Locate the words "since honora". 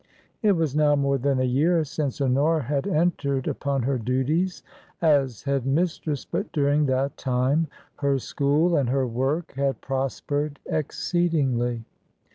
1.83-2.63